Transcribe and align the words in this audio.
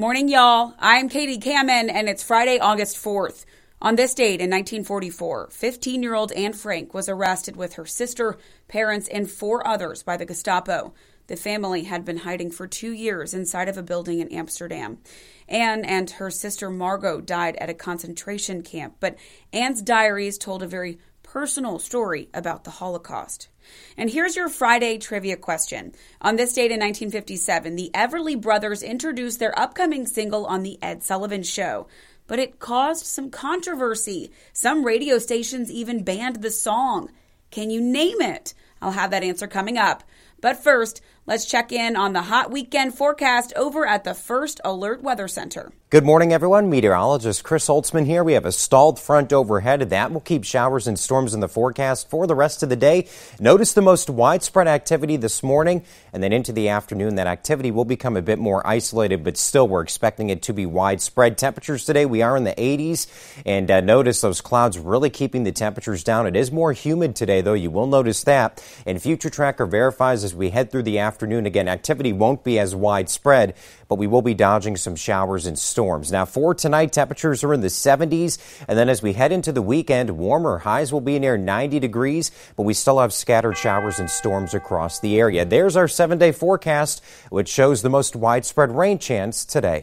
Morning, 0.00 0.30
y'all. 0.30 0.72
I'm 0.78 1.10
Katie 1.10 1.36
Kamen, 1.36 1.92
and 1.92 2.08
it's 2.08 2.22
Friday, 2.22 2.58
August 2.58 2.96
4th. 2.96 3.44
On 3.82 3.96
this 3.96 4.14
date 4.14 4.40
in 4.40 4.48
1944, 4.48 5.50
15 5.50 6.02
year 6.02 6.14
old 6.14 6.32
Anne 6.32 6.54
Frank 6.54 6.94
was 6.94 7.06
arrested 7.06 7.54
with 7.54 7.74
her 7.74 7.84
sister, 7.84 8.38
parents, 8.66 9.08
and 9.08 9.30
four 9.30 9.66
others 9.66 10.02
by 10.02 10.16
the 10.16 10.24
Gestapo. 10.24 10.94
The 11.26 11.36
family 11.36 11.82
had 11.84 12.06
been 12.06 12.16
hiding 12.16 12.50
for 12.50 12.66
two 12.66 12.92
years 12.92 13.34
inside 13.34 13.68
of 13.68 13.76
a 13.76 13.82
building 13.82 14.20
in 14.20 14.32
Amsterdam. 14.32 15.00
Anne 15.46 15.84
and 15.84 16.08
her 16.12 16.30
sister 16.30 16.70
Margot 16.70 17.20
died 17.20 17.56
at 17.56 17.68
a 17.68 17.74
concentration 17.74 18.62
camp, 18.62 18.94
but 19.00 19.18
Anne's 19.52 19.82
diaries 19.82 20.38
told 20.38 20.62
a 20.62 20.66
very 20.66 20.98
personal 21.32 21.78
story 21.78 22.28
about 22.34 22.64
the 22.64 22.72
Holocaust. 22.72 23.48
And 23.96 24.10
here's 24.10 24.34
your 24.34 24.48
Friday 24.48 24.98
trivia 24.98 25.36
question. 25.36 25.92
On 26.20 26.34
this 26.34 26.54
date 26.54 26.72
in 26.72 26.80
1957, 26.80 27.76
the 27.76 27.88
Everly 27.94 28.40
Brothers 28.40 28.82
introduced 28.82 29.38
their 29.38 29.56
upcoming 29.56 30.08
single 30.08 30.44
on 30.46 30.64
The 30.64 30.76
Ed 30.82 31.04
Sullivan 31.04 31.44
Show. 31.44 31.86
But 32.26 32.40
it 32.40 32.58
caused 32.58 33.06
some 33.06 33.30
controversy. 33.30 34.32
Some 34.52 34.84
radio 34.84 35.18
stations 35.18 35.70
even 35.70 36.02
banned 36.02 36.42
the 36.42 36.50
song. 36.50 37.10
Can 37.52 37.70
you 37.70 37.80
name 37.80 38.20
it? 38.20 38.52
I'll 38.82 38.90
have 38.90 39.12
that 39.12 39.22
answer 39.22 39.46
coming 39.46 39.78
up. 39.78 40.02
But 40.40 40.60
first, 40.60 41.00
let's 41.26 41.44
check 41.44 41.72
in 41.72 41.96
on 41.96 42.12
the 42.12 42.22
hot 42.22 42.50
weekend 42.50 42.94
forecast 42.94 43.52
over 43.56 43.86
at 43.86 44.04
the 44.04 44.14
First 44.14 44.60
Alert 44.64 45.02
Weather 45.02 45.28
Center. 45.28 45.72
Good 45.90 46.04
morning, 46.04 46.32
everyone. 46.32 46.70
Meteorologist 46.70 47.42
Chris 47.42 47.66
Holtzman 47.66 48.06
here. 48.06 48.22
We 48.22 48.34
have 48.34 48.44
a 48.44 48.52
stalled 48.52 49.00
front 49.00 49.32
overhead. 49.32 49.80
That 49.90 50.12
will 50.12 50.20
keep 50.20 50.44
showers 50.44 50.86
and 50.86 50.96
storms 50.96 51.34
in 51.34 51.40
the 51.40 51.48
forecast 51.48 52.08
for 52.08 52.28
the 52.28 52.34
rest 52.36 52.62
of 52.62 52.68
the 52.68 52.76
day. 52.76 53.08
Notice 53.40 53.72
the 53.72 53.82
most 53.82 54.08
widespread 54.08 54.68
activity 54.68 55.16
this 55.16 55.42
morning, 55.42 55.82
and 56.12 56.22
then 56.22 56.32
into 56.32 56.52
the 56.52 56.68
afternoon, 56.68 57.16
that 57.16 57.26
activity 57.26 57.72
will 57.72 57.84
become 57.84 58.16
a 58.16 58.22
bit 58.22 58.38
more 58.38 58.64
isolated, 58.64 59.24
but 59.24 59.36
still, 59.36 59.66
we're 59.66 59.82
expecting 59.82 60.30
it 60.30 60.42
to 60.42 60.52
be 60.52 60.64
widespread. 60.64 61.36
Temperatures 61.36 61.84
today, 61.84 62.06
we 62.06 62.22
are 62.22 62.36
in 62.36 62.44
the 62.44 62.54
80s, 62.54 63.08
and 63.44 63.68
uh, 63.68 63.80
notice 63.80 64.20
those 64.20 64.40
clouds 64.40 64.78
really 64.78 65.10
keeping 65.10 65.42
the 65.42 65.50
temperatures 65.50 66.04
down. 66.04 66.24
It 66.28 66.36
is 66.36 66.52
more 66.52 66.72
humid 66.72 67.16
today, 67.16 67.40
though. 67.40 67.54
You 67.54 67.72
will 67.72 67.88
notice 67.88 68.22
that. 68.22 68.64
And 68.86 69.02
Future 69.02 69.28
Tracker 69.28 69.66
verifies 69.66 70.22
as 70.22 70.36
we 70.36 70.50
head 70.50 70.70
through 70.70 70.84
the 70.84 71.00
afternoon, 71.00 71.09
again, 71.46 71.68
activity 71.68 72.12
won't 72.12 72.44
be 72.44 72.58
as 72.58 72.74
widespread, 72.74 73.54
but 73.88 73.96
we 73.96 74.06
will 74.06 74.22
be 74.22 74.34
dodging 74.34 74.76
some 74.76 74.96
showers 74.96 75.46
and 75.46 75.58
storms 75.58 75.80
storms. 75.80 76.12
Now, 76.12 76.24
for 76.24 76.54
tonight, 76.54 76.92
temperatures 76.92 77.42
are 77.42 77.54
in 77.54 77.62
the 77.62 77.68
70s, 77.68 78.38
and 78.68 78.78
then 78.78 78.88
as 78.88 79.02
we 79.02 79.12
head 79.12 79.32
into 79.32 79.50
the 79.50 79.62
weekend, 79.62 80.10
warmer 80.10 80.58
highs 80.58 80.92
will 80.92 81.00
be 81.00 81.18
near 81.18 81.36
90 81.36 81.80
degrees, 81.80 82.30
but 82.54 82.64
we 82.64 82.74
still 82.74 83.00
have 83.00 83.12
scattered 83.12 83.56
showers 83.56 83.98
and 83.98 84.10
storms 84.10 84.54
across 84.54 85.00
the 85.00 85.18
area. 85.18 85.44
There's 85.44 85.76
our 85.76 85.88
seven 85.88 86.18
day 86.18 86.32
forecast, 86.32 87.02
which 87.30 87.48
shows 87.48 87.82
the 87.82 87.90
most 87.90 88.14
widespread 88.14 88.70
rain 88.70 88.98
chance 88.98 89.44
today. 89.44 89.82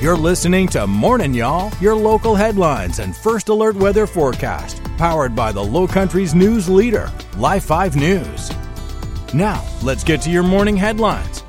You're 0.00 0.16
listening 0.16 0.68
to 0.68 0.86
Morning 0.86 1.34
Y'all, 1.34 1.72
your 1.80 1.94
local 1.94 2.34
headlines 2.34 2.98
and 2.98 3.16
first 3.16 3.48
alert 3.48 3.76
weather 3.76 4.06
forecast, 4.06 4.82
powered 4.98 5.34
by 5.34 5.52
the 5.52 5.64
Low 5.64 5.86
Country's 5.86 6.34
news 6.34 6.68
leader, 6.68 7.10
Live 7.36 7.64
5 7.64 7.96
News. 7.96 8.63
Now, 9.34 9.66
let's 9.82 10.04
get 10.04 10.20
to 10.22 10.30
your 10.30 10.44
morning 10.44 10.76
headlines. 10.76 11.42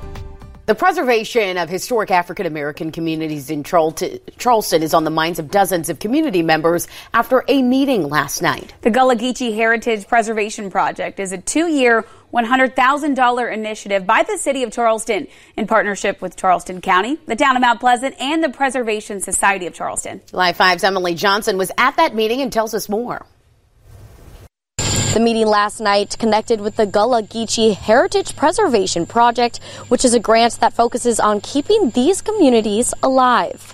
The 0.66 0.74
preservation 0.74 1.56
of 1.56 1.68
historic 1.68 2.10
African 2.10 2.44
American 2.44 2.90
communities 2.90 3.48
in 3.48 3.62
Charleston 3.62 4.82
is 4.82 4.92
on 4.92 5.04
the 5.04 5.10
minds 5.10 5.38
of 5.38 5.52
dozens 5.52 5.88
of 5.88 6.00
community 6.00 6.42
members 6.42 6.88
after 7.14 7.44
a 7.46 7.62
meeting 7.62 8.08
last 8.08 8.42
night. 8.42 8.74
The 8.80 8.90
Gullah 8.90 9.14
Geechee 9.14 9.54
Heritage 9.54 10.08
Preservation 10.08 10.68
Project 10.68 11.20
is 11.20 11.30
a 11.30 11.38
two 11.38 11.68
year, 11.68 12.04
$100,000 12.34 13.52
initiative 13.52 14.04
by 14.04 14.24
the 14.24 14.36
city 14.36 14.64
of 14.64 14.72
Charleston 14.72 15.28
in 15.56 15.68
partnership 15.68 16.20
with 16.20 16.34
Charleston 16.34 16.80
County, 16.80 17.20
the 17.26 17.36
town 17.36 17.54
of 17.54 17.60
Mount 17.60 17.78
Pleasant, 17.78 18.16
and 18.20 18.42
the 18.42 18.50
Preservation 18.50 19.20
Society 19.20 19.68
of 19.68 19.74
Charleston. 19.74 20.20
Live 20.32 20.58
5's 20.58 20.82
Emily 20.82 21.14
Johnson 21.14 21.56
was 21.56 21.70
at 21.78 21.94
that 21.98 22.16
meeting 22.16 22.40
and 22.40 22.52
tells 22.52 22.74
us 22.74 22.88
more. 22.88 23.24
The 25.16 25.22
meeting 25.22 25.46
last 25.46 25.80
night 25.80 26.14
connected 26.18 26.60
with 26.60 26.76
the 26.76 26.84
Gullah 26.84 27.22
Geechee 27.22 27.74
Heritage 27.74 28.36
Preservation 28.36 29.06
Project, 29.06 29.64
which 29.88 30.04
is 30.04 30.12
a 30.12 30.20
grant 30.20 30.60
that 30.60 30.74
focuses 30.74 31.18
on 31.18 31.40
keeping 31.40 31.88
these 31.88 32.20
communities 32.20 32.92
alive. 33.02 33.72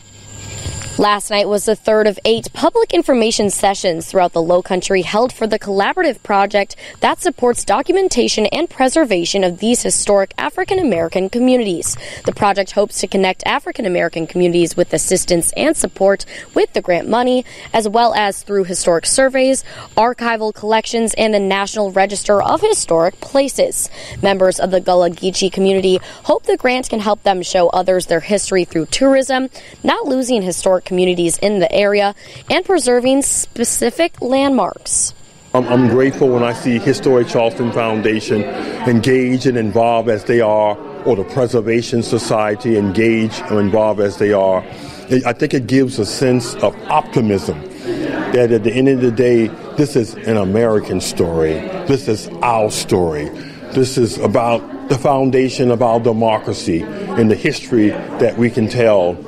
Last 0.98 1.30
night 1.30 1.48
was 1.48 1.64
the 1.64 1.74
third 1.74 2.06
of 2.06 2.18
eight 2.22 2.52
public 2.52 2.92
information 2.92 3.48
sessions 3.48 4.06
throughout 4.06 4.34
the 4.34 4.42
Low 4.42 4.60
Country 4.60 5.00
held 5.00 5.32
for 5.32 5.46
the 5.46 5.58
collaborative 5.58 6.22
project 6.22 6.76
that 7.00 7.18
supports 7.18 7.64
documentation 7.64 8.44
and 8.46 8.68
preservation 8.68 9.42
of 9.42 9.58
these 9.58 9.82
historic 9.82 10.34
African 10.36 10.78
American 10.78 11.30
communities. 11.30 11.96
The 12.26 12.34
project 12.34 12.72
hopes 12.72 13.00
to 13.00 13.06
connect 13.06 13.42
African 13.46 13.86
American 13.86 14.26
communities 14.26 14.76
with 14.76 14.92
assistance 14.92 15.50
and 15.56 15.74
support 15.74 16.26
with 16.54 16.70
the 16.74 16.82
grant 16.82 17.08
money, 17.08 17.46
as 17.72 17.88
well 17.88 18.12
as 18.12 18.42
through 18.42 18.64
historic 18.64 19.06
surveys, 19.06 19.64
archival 19.96 20.54
collections, 20.54 21.14
and 21.14 21.32
the 21.32 21.40
National 21.40 21.90
Register 21.90 22.42
of 22.42 22.60
Historic 22.60 23.18
Places. 23.18 23.88
Members 24.20 24.60
of 24.60 24.70
the 24.70 24.80
Gullah 24.80 25.10
Geechee 25.10 25.50
community 25.50 26.00
hope 26.24 26.42
the 26.42 26.58
grant 26.58 26.90
can 26.90 27.00
help 27.00 27.22
them 27.22 27.40
show 27.40 27.70
others 27.70 28.06
their 28.06 28.20
history 28.20 28.66
through 28.66 28.86
tourism, 28.86 29.48
not 29.82 30.06
losing 30.06 30.42
historic 30.42 30.81
communities 30.84 31.38
in 31.38 31.58
the 31.58 31.70
area 31.72 32.14
and 32.50 32.64
preserving 32.64 33.22
specific 33.22 34.20
landmarks. 34.20 35.14
I'm, 35.54 35.88
grateful 35.88 36.28
when 36.28 36.42
I 36.42 36.54
see 36.54 36.78
Historic 36.78 37.28
Charleston 37.28 37.72
Foundation 37.72 38.42
engage 38.42 39.44
and 39.44 39.58
involved 39.58 40.08
as 40.08 40.24
they 40.24 40.40
are, 40.40 40.78
or 41.04 41.14
the 41.14 41.24
Preservation 41.24 42.02
Society 42.02 42.78
engage 42.78 43.38
and 43.40 43.58
involved 43.58 44.00
as 44.00 44.16
they 44.16 44.32
are. 44.32 44.64
I 45.26 45.34
think 45.34 45.52
it 45.52 45.66
gives 45.66 45.98
a 45.98 46.06
sense 46.06 46.54
of 46.54 46.74
optimism 46.90 47.60
that 48.32 48.50
at 48.50 48.64
the 48.64 48.72
end 48.72 48.88
of 48.88 49.02
the 49.02 49.10
day, 49.10 49.48
this 49.76 49.94
is 49.94 50.14
an 50.14 50.38
American 50.38 51.02
story. 51.02 51.52
This 51.86 52.08
is 52.08 52.28
our 52.40 52.70
story. 52.70 53.28
This 53.72 53.98
is 53.98 54.16
about 54.18 54.88
the 54.88 54.96
foundation 54.96 55.70
of 55.70 55.82
our 55.82 56.00
democracy 56.00 56.80
and 56.82 57.30
the 57.30 57.36
history 57.36 57.88
that 57.88 58.38
we 58.38 58.48
can 58.48 58.68
tell 58.68 59.18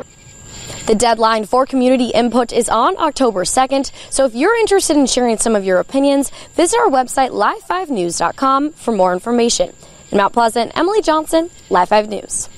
the 0.86 0.94
deadline 0.94 1.46
for 1.46 1.64
community 1.64 2.08
input 2.08 2.52
is 2.52 2.68
on 2.68 2.96
October 2.98 3.44
2nd, 3.44 3.90
so 4.10 4.26
if 4.26 4.34
you're 4.34 4.56
interested 4.56 4.96
in 4.96 5.06
sharing 5.06 5.38
some 5.38 5.56
of 5.56 5.64
your 5.64 5.78
opinions, 5.78 6.30
visit 6.54 6.78
our 6.78 6.88
website 6.88 7.30
live5news.com 7.30 8.72
for 8.72 8.92
more 8.92 9.14
information. 9.14 9.72
In 10.10 10.18
Mount 10.18 10.34
Pleasant, 10.34 10.72
Emily 10.76 11.00
Johnson, 11.00 11.50
Live 11.70 11.88
5 11.88 12.08
News. 12.08 12.48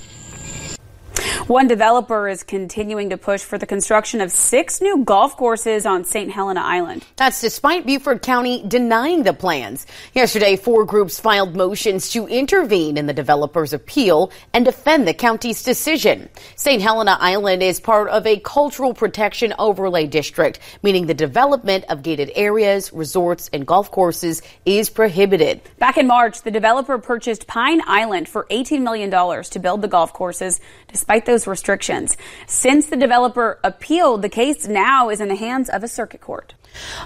One 1.47 1.69
developer 1.69 2.29
is 2.29 2.43
continuing 2.43 3.11
to 3.11 3.17
push 3.17 3.41
for 3.41 3.57
the 3.57 3.67
construction 3.67 4.21
of 4.21 4.33
six 4.33 4.81
new 4.81 5.05
golf 5.05 5.37
courses 5.37 5.87
on 5.87 6.05
St. 6.05 6.29
Helena 6.29 6.61
Island. 6.61 7.05
That's 7.15 7.41
despite 7.41 7.87
Beaufort 7.87 8.21
County 8.23 8.65
denying 8.67 9.23
the 9.23 9.33
plans. 9.33 9.87
Yesterday, 10.13 10.57
four 10.57 10.85
groups 10.85 11.21
filed 11.21 11.55
motions 11.55 12.11
to 12.11 12.27
intervene 12.27 12.97
in 12.97 13.07
the 13.07 13.13
developer's 13.13 13.73
appeal 13.73 14.33
and 14.53 14.65
defend 14.65 15.07
the 15.07 15.15
county's 15.15 15.63
decision. 15.63 16.29
St. 16.57 16.83
Helena 16.83 17.17
Island 17.21 17.63
is 17.63 17.79
part 17.79 18.09
of 18.09 18.27
a 18.27 18.41
cultural 18.41 18.93
protection 18.93 19.55
overlay 19.57 20.09
district, 20.09 20.59
meaning 20.83 21.07
the 21.07 21.15
development 21.15 21.85
of 21.89 22.03
gated 22.03 22.33
areas, 22.35 22.93
resorts, 22.93 23.49
and 23.53 23.65
golf 23.65 23.93
courses 23.93 24.43
is 24.65 24.91
prohibited. 24.91 25.61
Back 25.79 25.97
in 25.97 26.09
March, 26.09 26.43
the 26.43 26.51
developer 26.51 26.99
purchased 26.99 27.47
Pine 27.47 27.83
Island 27.87 28.29
for 28.29 28.49
$18 28.51 28.83
million 28.83 29.13
to 29.13 29.59
build 29.61 29.81
the 29.81 29.87
golf 29.87 30.13
courses, 30.13 30.61
despite 30.97 31.27
those 31.27 31.47
restrictions. 31.47 32.17
Since 32.47 32.87
the 32.87 32.97
developer 32.97 33.59
appealed, 33.63 34.23
the 34.23 34.31
case 34.31 34.67
now 34.67 35.11
is 35.11 35.21
in 35.21 35.29
the 35.29 35.35
hands 35.35 35.69
of 35.69 35.85
a 35.85 35.89
circuit 35.89 36.23
court. 36.23 36.55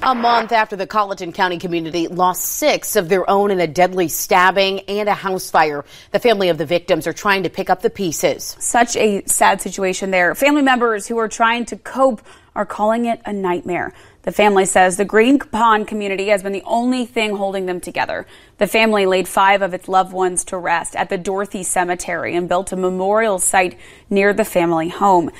A 0.00 0.14
month 0.14 0.52
after 0.52 0.76
the 0.76 0.86
Colleton 0.86 1.32
County 1.32 1.58
community 1.58 2.06
lost 2.06 2.44
six 2.44 2.94
of 2.94 3.08
their 3.08 3.28
own 3.28 3.50
in 3.50 3.58
a 3.58 3.66
deadly 3.66 4.06
stabbing 4.06 4.80
and 4.80 5.08
a 5.08 5.14
house 5.14 5.50
fire, 5.50 5.84
the 6.12 6.20
family 6.20 6.50
of 6.50 6.58
the 6.58 6.66
victims 6.66 7.08
are 7.08 7.12
trying 7.12 7.42
to 7.42 7.50
pick 7.50 7.68
up 7.68 7.82
the 7.82 7.90
pieces. 7.90 8.56
Such 8.60 8.94
a 8.94 9.24
sad 9.26 9.60
situation 9.60 10.12
there. 10.12 10.36
Family 10.36 10.62
members 10.62 11.08
who 11.08 11.18
are 11.18 11.28
trying 11.28 11.64
to 11.66 11.76
cope 11.76 12.22
are 12.54 12.66
calling 12.66 13.06
it 13.06 13.20
a 13.24 13.32
nightmare. 13.32 13.92
The 14.22 14.32
family 14.32 14.66
says 14.66 14.96
the 14.98 15.06
Green 15.06 15.38
Pond 15.38 15.88
community 15.88 16.28
has 16.28 16.42
been 16.42 16.52
the 16.52 16.62
only 16.66 17.06
thing 17.06 17.36
holding 17.36 17.64
them 17.64 17.80
together. 17.80 18.26
The 18.58 18.66
family 18.66 19.06
laid 19.06 19.26
five 19.26 19.62
of 19.62 19.72
its 19.72 19.88
loved 19.88 20.12
ones 20.12 20.44
to 20.44 20.58
rest 20.58 20.94
at 20.94 21.08
the 21.08 21.16
Dorothy 21.16 21.62
Cemetery 21.62 22.36
and 22.36 22.46
built 22.46 22.70
a 22.70 22.76
memorial 22.76 23.38
site 23.38 23.78
near 24.10 24.34
the 24.34 24.44
family 24.44 24.90
home. 24.90 25.30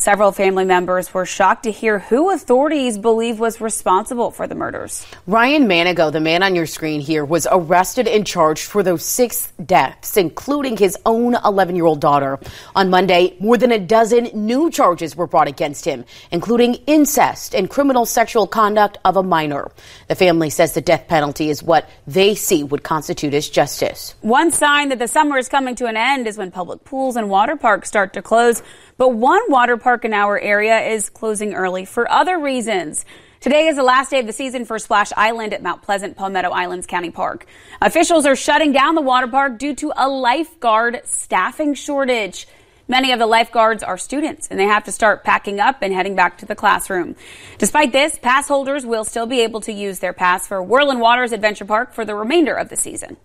Several 0.00 0.32
family 0.32 0.64
members 0.64 1.12
were 1.12 1.26
shocked 1.26 1.64
to 1.64 1.70
hear 1.70 1.98
who 1.98 2.30
authorities 2.30 2.96
believe 2.96 3.38
was 3.38 3.60
responsible 3.60 4.30
for 4.30 4.46
the 4.46 4.54
murders. 4.54 5.06
Ryan 5.26 5.66
Manigo, 5.66 6.10
the 6.10 6.20
man 6.20 6.42
on 6.42 6.54
your 6.54 6.64
screen 6.64 7.02
here, 7.02 7.22
was 7.22 7.46
arrested 7.52 8.08
and 8.08 8.26
charged 8.26 8.64
for 8.64 8.82
those 8.82 9.04
six 9.04 9.52
deaths, 9.62 10.16
including 10.16 10.78
his 10.78 10.96
own 11.04 11.36
11 11.44 11.76
year 11.76 11.84
old 11.84 12.00
daughter. 12.00 12.38
On 12.74 12.88
Monday, 12.88 13.36
more 13.40 13.58
than 13.58 13.72
a 13.72 13.78
dozen 13.78 14.30
new 14.32 14.70
charges 14.70 15.14
were 15.14 15.26
brought 15.26 15.48
against 15.48 15.84
him, 15.84 16.06
including 16.30 16.76
incest 16.86 17.54
and 17.54 17.68
criminal 17.68 18.06
sexual 18.06 18.46
conduct 18.46 18.96
of 19.04 19.18
a 19.18 19.22
minor. 19.22 19.70
The 20.08 20.14
family 20.14 20.48
says 20.48 20.72
the 20.72 20.80
death 20.80 21.08
penalty 21.08 21.50
is 21.50 21.62
what 21.62 21.86
they 22.06 22.34
see 22.34 22.64
would 22.64 22.82
constitute 22.82 23.34
as 23.34 23.50
justice. 23.50 24.14
One 24.22 24.50
sign 24.50 24.88
that 24.88 24.98
the 24.98 25.08
summer 25.08 25.36
is 25.36 25.50
coming 25.50 25.74
to 25.74 25.84
an 25.84 25.98
end 25.98 26.26
is 26.26 26.38
when 26.38 26.50
public 26.50 26.84
pools 26.84 27.16
and 27.16 27.28
water 27.28 27.56
parks 27.56 27.88
start 27.88 28.14
to 28.14 28.22
close. 28.22 28.62
But 28.96 29.14
one 29.14 29.40
water 29.48 29.78
park 29.78 29.89
our 29.90 30.38
area 30.38 30.78
is 30.80 31.10
closing 31.10 31.54
early 31.54 31.84
for 31.84 32.10
other 32.10 32.38
reasons. 32.38 33.04
Today 33.40 33.66
is 33.66 33.76
the 33.76 33.82
last 33.82 34.10
day 34.10 34.20
of 34.20 34.26
the 34.26 34.32
season 34.32 34.64
for 34.64 34.78
Splash 34.78 35.10
Island 35.16 35.52
at 35.52 35.62
Mount 35.62 35.82
Pleasant 35.82 36.16
Palmetto 36.16 36.50
Islands 36.50 36.86
County 36.86 37.10
Park. 37.10 37.46
Officials 37.82 38.24
are 38.24 38.36
shutting 38.36 38.70
down 38.70 38.94
the 38.94 39.00
water 39.00 39.26
park 39.26 39.58
due 39.58 39.74
to 39.76 39.92
a 39.96 40.08
lifeguard 40.08 41.00
staffing 41.04 41.74
shortage. 41.74 42.46
Many 42.86 43.12
of 43.12 43.18
the 43.18 43.26
lifeguards 43.26 43.82
are 43.82 43.98
students 43.98 44.46
and 44.48 44.60
they 44.60 44.64
have 44.64 44.84
to 44.84 44.92
start 44.92 45.24
packing 45.24 45.58
up 45.58 45.78
and 45.82 45.92
heading 45.92 46.14
back 46.14 46.38
to 46.38 46.46
the 46.46 46.54
classroom. 46.54 47.16
Despite 47.58 47.92
this, 47.92 48.18
pass 48.18 48.46
holders 48.46 48.86
will 48.86 49.04
still 49.04 49.26
be 49.26 49.40
able 49.40 49.60
to 49.62 49.72
use 49.72 49.98
their 49.98 50.12
pass 50.12 50.46
for 50.46 50.62
Whirlin 50.62 51.00
Waters 51.00 51.32
Adventure 51.32 51.64
Park 51.64 51.92
for 51.92 52.04
the 52.04 52.14
remainder 52.14 52.54
of 52.54 52.68
the 52.68 52.76
season. 52.76 53.16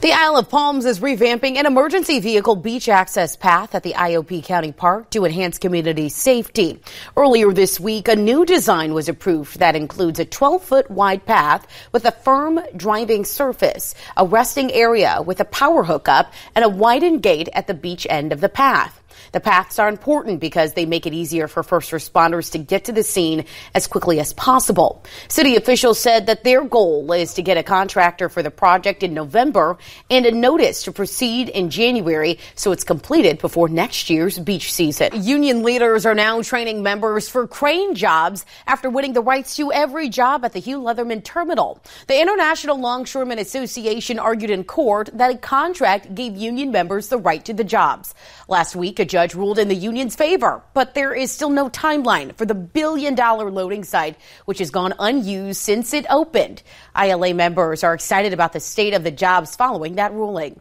The 0.00 0.12
Isle 0.12 0.36
of 0.36 0.48
Palms 0.48 0.84
is 0.84 1.00
revamping 1.00 1.56
an 1.56 1.66
emergency 1.66 2.20
vehicle 2.20 2.54
beach 2.54 2.88
access 2.88 3.34
path 3.34 3.74
at 3.74 3.82
the 3.82 3.94
IOP 3.94 4.44
County 4.44 4.70
Park 4.70 5.10
to 5.10 5.24
enhance 5.24 5.58
community 5.58 6.08
safety. 6.08 6.80
Earlier 7.16 7.52
this 7.52 7.80
week, 7.80 8.06
a 8.06 8.14
new 8.14 8.44
design 8.44 8.94
was 8.94 9.08
approved 9.08 9.58
that 9.58 9.74
includes 9.74 10.20
a 10.20 10.24
12 10.24 10.62
foot 10.62 10.88
wide 10.88 11.26
path 11.26 11.66
with 11.90 12.04
a 12.04 12.12
firm 12.12 12.60
driving 12.76 13.24
surface, 13.24 13.96
a 14.16 14.24
resting 14.24 14.70
area 14.70 15.20
with 15.20 15.40
a 15.40 15.44
power 15.44 15.82
hookup, 15.82 16.32
and 16.54 16.64
a 16.64 16.68
widened 16.68 17.20
gate 17.20 17.48
at 17.52 17.66
the 17.66 17.74
beach 17.74 18.06
end 18.08 18.32
of 18.32 18.40
the 18.40 18.48
path. 18.48 19.02
The 19.32 19.40
paths 19.40 19.78
are 19.78 19.88
important 19.88 20.40
because 20.40 20.74
they 20.74 20.86
make 20.86 21.06
it 21.06 21.14
easier 21.14 21.48
for 21.48 21.62
first 21.62 21.90
responders 21.90 22.52
to 22.52 22.58
get 22.58 22.84
to 22.84 22.92
the 22.92 23.02
scene 23.02 23.44
as 23.74 23.86
quickly 23.86 24.20
as 24.20 24.32
possible. 24.32 25.04
City 25.28 25.56
officials 25.56 25.98
said 25.98 26.26
that 26.26 26.44
their 26.44 26.64
goal 26.64 27.10
is 27.12 27.34
to 27.34 27.42
get 27.42 27.56
a 27.56 27.62
contractor 27.62 28.28
for 28.28 28.42
the 28.42 28.50
project 28.50 29.02
in 29.02 29.14
November 29.14 29.78
and 30.10 30.26
a 30.26 30.30
notice 30.30 30.82
to 30.84 30.92
proceed 30.92 31.48
in 31.48 31.70
January 31.70 32.38
so 32.54 32.72
it's 32.72 32.84
completed 32.84 33.38
before 33.38 33.68
next 33.68 34.10
year's 34.10 34.38
beach 34.38 34.72
season. 34.72 35.10
Union 35.22 35.62
leaders 35.62 36.06
are 36.06 36.14
now 36.14 36.42
training 36.42 36.82
members 36.82 37.28
for 37.28 37.46
crane 37.46 37.94
jobs 37.94 38.44
after 38.66 38.90
winning 38.90 39.12
the 39.12 39.20
rights 39.20 39.56
to 39.56 39.72
every 39.72 40.08
job 40.08 40.44
at 40.44 40.52
the 40.52 40.58
Hugh 40.58 40.80
Leatherman 40.80 41.22
terminal. 41.22 41.82
The 42.06 42.20
International 42.20 42.78
Longshoremen 42.78 43.38
Association 43.38 44.18
argued 44.18 44.50
in 44.50 44.64
court 44.64 45.10
that 45.12 45.30
a 45.30 45.38
contract 45.38 46.14
gave 46.14 46.36
union 46.36 46.70
members 46.70 47.08
the 47.08 47.18
right 47.18 47.44
to 47.44 47.52
the 47.52 47.64
jobs. 47.64 48.14
Last 48.48 48.76
week, 48.76 48.97
a 48.98 49.04
judge 49.04 49.34
ruled 49.34 49.58
in 49.58 49.68
the 49.68 49.74
union's 49.74 50.14
favor, 50.14 50.62
but 50.74 50.94
there 50.94 51.14
is 51.14 51.30
still 51.30 51.50
no 51.50 51.68
timeline 51.68 52.34
for 52.36 52.44
the 52.44 52.54
billion 52.54 53.14
dollar 53.14 53.50
loading 53.50 53.84
site, 53.84 54.16
which 54.44 54.58
has 54.58 54.70
gone 54.70 54.94
unused 54.98 55.60
since 55.60 55.92
it 55.94 56.06
opened. 56.10 56.62
ILA 56.96 57.34
members 57.34 57.84
are 57.84 57.94
excited 57.94 58.32
about 58.32 58.52
the 58.52 58.60
state 58.60 58.94
of 58.94 59.04
the 59.04 59.10
jobs 59.10 59.56
following 59.56 59.96
that 59.96 60.12
ruling. 60.12 60.60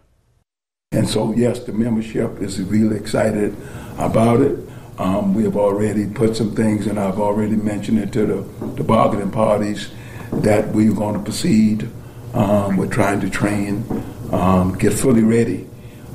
And 0.91 1.07
so, 1.07 1.33
yes, 1.33 1.59
the 1.59 1.73
membership 1.73 2.41
is 2.41 2.61
really 2.61 2.95
excited 2.97 3.55
about 3.97 4.41
it. 4.41 4.57
Um, 4.97 5.33
we 5.33 5.43
have 5.43 5.57
already 5.57 6.07
put 6.07 6.35
some 6.35 6.55
things, 6.55 6.87
and 6.87 6.99
I've 6.99 7.19
already 7.19 7.55
mentioned 7.55 7.99
it 7.99 8.11
to 8.13 8.25
the, 8.25 8.65
the 8.75 8.83
bargaining 8.83 9.31
parties 9.31 9.91
that 10.31 10.69
we're 10.69 10.93
going 10.93 11.15
to 11.15 11.21
proceed. 11.21 11.89
Um, 12.33 12.77
we're 12.77 12.87
trying 12.87 13.19
to 13.21 13.29
train, 13.29 13.85
um, 14.31 14.77
get 14.77 14.93
fully 14.93 15.23
ready 15.23 15.67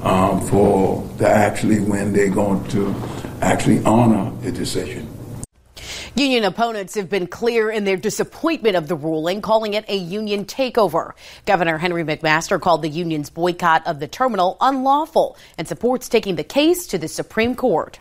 um, 0.02 0.40
for 0.46 1.06
the 1.18 1.28
actually 1.28 1.80
when 1.80 2.12
they're 2.12 2.30
going 2.30 2.62
to 2.68 2.94
actually 3.40 3.84
honor 3.84 4.30
the 4.42 4.52
decision. 4.52 5.08
Union 6.14 6.44
opponents 6.44 6.94
have 6.94 7.08
been 7.08 7.26
clear 7.26 7.70
in 7.70 7.84
their 7.84 7.96
disappointment 7.96 8.76
of 8.76 8.86
the 8.86 8.94
ruling, 8.94 9.40
calling 9.40 9.72
it 9.72 9.84
a 9.88 9.96
union 9.96 10.44
takeover. 10.44 11.12
Governor 11.46 11.78
Henry 11.78 12.04
McMaster 12.04 12.60
called 12.60 12.82
the 12.82 12.90
union's 12.90 13.30
boycott 13.30 13.86
of 13.86 13.98
the 13.98 14.06
terminal 14.06 14.58
unlawful 14.60 15.38
and 15.56 15.66
supports 15.66 16.10
taking 16.10 16.36
the 16.36 16.44
case 16.44 16.86
to 16.88 16.98
the 16.98 17.08
Supreme 17.08 17.54
Court. 17.54 17.98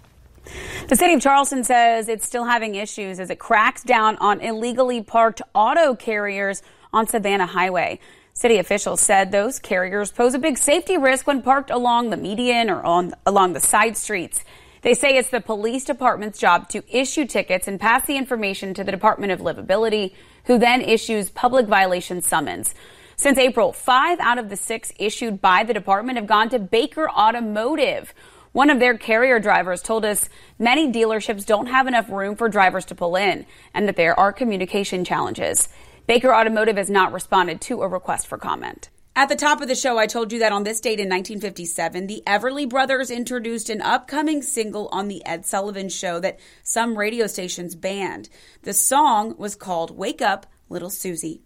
The 0.89 0.97
city 0.97 1.13
of 1.13 1.21
Charleston 1.21 1.63
says 1.63 2.09
it's 2.09 2.25
still 2.25 2.43
having 2.43 2.75
issues 2.75 3.19
as 3.19 3.29
it 3.29 3.39
cracks 3.39 3.83
down 3.83 4.17
on 4.17 4.41
illegally 4.41 5.01
parked 5.01 5.41
auto 5.55 5.95
carriers 5.95 6.61
on 6.91 7.07
Savannah 7.07 7.45
Highway. 7.45 7.99
City 8.33 8.57
officials 8.57 9.01
said 9.01 9.31
those 9.31 9.59
carriers 9.59 10.11
pose 10.11 10.33
a 10.33 10.39
big 10.39 10.57
safety 10.57 10.97
risk 10.97 11.27
when 11.27 11.41
parked 11.41 11.69
along 11.69 12.09
the 12.09 12.17
median 12.17 12.69
or 12.69 12.81
on 12.83 13.13
along 13.25 13.53
the 13.53 13.59
side 13.59 13.97
streets. 13.97 14.43
They 14.81 14.93
say 14.93 15.17
it's 15.17 15.29
the 15.29 15.41
police 15.41 15.85
department's 15.85 16.39
job 16.39 16.69
to 16.69 16.83
issue 16.89 17.25
tickets 17.25 17.67
and 17.67 17.79
pass 17.79 18.05
the 18.05 18.17
information 18.17 18.73
to 18.73 18.83
the 18.83 18.91
Department 18.91 19.31
of 19.31 19.39
Livability, 19.39 20.13
who 20.45 20.57
then 20.57 20.81
issues 20.81 21.29
public 21.29 21.67
violation 21.67 22.21
summons. 22.21 22.73
Since 23.15 23.37
April, 23.37 23.73
five 23.73 24.19
out 24.19 24.39
of 24.39 24.49
the 24.49 24.55
six 24.55 24.91
issued 24.97 25.41
by 25.41 25.63
the 25.63 25.73
department 25.73 26.17
have 26.17 26.25
gone 26.25 26.49
to 26.49 26.57
Baker 26.57 27.07
Automotive. 27.07 28.13
One 28.53 28.71
of 28.71 28.79
their 28.79 28.97
carrier 28.97 29.39
drivers 29.39 29.83
told 29.83 30.03
us 30.03 30.27
many 30.57 30.91
dealerships 30.91 31.45
don't 31.45 31.67
have 31.67 31.85
enough 31.85 32.09
room 32.09 32.35
for 32.35 32.49
drivers 32.49 32.85
to 32.85 32.95
pull 32.95 33.15
in 33.15 33.45
and 33.73 33.87
that 33.87 33.95
there 33.95 34.19
are 34.19 34.33
communication 34.33 35.05
challenges. 35.05 35.69
Baker 36.07 36.33
Automotive 36.33 36.77
has 36.77 36.89
not 36.89 37.13
responded 37.13 37.61
to 37.61 37.81
a 37.81 37.87
request 37.87 38.27
for 38.27 38.37
comment. 38.37 38.89
At 39.15 39.27
the 39.27 39.35
top 39.35 39.61
of 39.61 39.67
the 39.67 39.75
show, 39.75 39.97
I 39.97 40.07
told 40.07 40.31
you 40.31 40.39
that 40.39 40.53
on 40.53 40.63
this 40.63 40.79
date 40.79 40.99
in 40.99 41.09
1957, 41.09 42.07
the 42.07 42.23
Everly 42.25 42.67
Brothers 42.67 43.11
introduced 43.11 43.69
an 43.69 43.81
upcoming 43.81 44.41
single 44.41 44.87
on 44.91 45.09
The 45.09 45.25
Ed 45.25 45.45
Sullivan 45.45 45.89
Show 45.89 46.19
that 46.21 46.39
some 46.63 46.97
radio 46.97 47.27
stations 47.27 47.75
banned. 47.75 48.29
The 48.63 48.73
song 48.73 49.35
was 49.37 49.55
called 49.55 49.97
Wake 49.97 50.21
Up, 50.21 50.47
Little 50.69 50.89
Susie. 50.89 51.41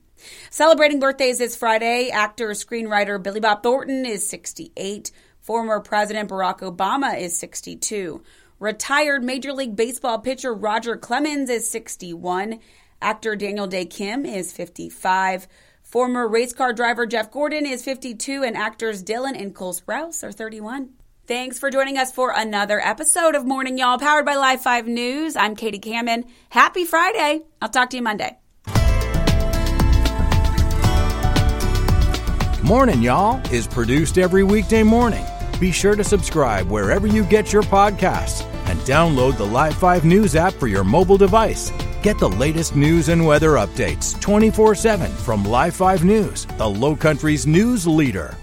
Celebrating 0.51 0.99
birthdays 0.99 1.39
this 1.39 1.55
Friday, 1.55 2.09
actor 2.09 2.49
screenwriter 2.49 3.21
Billy 3.21 3.39
Bob 3.39 3.63
Thornton 3.63 4.05
is 4.05 4.29
68. 4.29 5.11
Former 5.41 5.79
President 5.79 6.29
Barack 6.29 6.59
Obama 6.59 7.19
is 7.19 7.37
62. 7.37 8.23
Retired 8.59 9.23
Major 9.23 9.51
League 9.53 9.75
Baseball 9.75 10.19
pitcher 10.19 10.53
Roger 10.53 10.95
Clemens 10.95 11.49
is 11.49 11.69
61. 11.69 12.59
Actor 13.05 13.35
Daniel 13.35 13.67
Dae 13.67 13.85
Kim 13.85 14.25
is 14.25 14.51
55. 14.51 15.47
Former 15.83 16.27
race 16.27 16.53
car 16.53 16.73
driver 16.73 17.05
Jeff 17.05 17.29
Gordon 17.29 17.67
is 17.67 17.85
52, 17.85 18.41
and 18.41 18.57
actors 18.57 19.03
Dylan 19.03 19.39
and 19.39 19.53
Cole 19.53 19.75
Sprouse 19.75 20.23
are 20.23 20.31
31. 20.31 20.89
Thanks 21.27 21.59
for 21.59 21.69
joining 21.69 21.99
us 21.99 22.11
for 22.11 22.33
another 22.35 22.79
episode 22.79 23.35
of 23.35 23.45
Morning 23.45 23.77
Y'all, 23.77 23.99
powered 23.99 24.25
by 24.25 24.33
Live 24.33 24.59
5 24.59 24.87
News. 24.87 25.35
I'm 25.35 25.55
Katie 25.55 25.79
Kamen. 25.79 26.27
Happy 26.49 26.83
Friday. 26.83 27.43
I'll 27.61 27.69
talk 27.69 27.91
to 27.91 27.97
you 27.97 28.01
Monday. 28.01 28.39
Morning 32.63 33.03
Y'all 33.03 33.39
is 33.53 33.67
produced 33.67 34.17
every 34.17 34.43
weekday 34.43 34.81
morning. 34.81 35.23
Be 35.59 35.71
sure 35.71 35.95
to 35.95 36.03
subscribe 36.03 36.71
wherever 36.71 37.05
you 37.05 37.23
get 37.23 37.53
your 37.53 37.61
podcasts 37.61 38.43
and 38.67 38.79
download 38.79 39.37
the 39.37 39.45
Live 39.45 39.75
5 39.75 40.05
News 40.05 40.35
app 40.35 40.53
for 40.55 40.65
your 40.65 40.83
mobile 40.83 41.17
device. 41.17 41.71
Get 42.05 42.19
the 42.19 42.29
latest 42.29 42.75
news 42.75 43.09
and 43.09 43.25
weather 43.25 43.53
updates 43.53 44.21
24 44.21 44.75
7 44.75 45.11
from 45.11 45.43
Live 45.43 45.75
5 45.75 46.05
News, 46.05 46.45
the 46.55 46.69
Low 46.69 46.95
Country's 46.95 47.47
news 47.47 47.87
leader. 47.87 48.37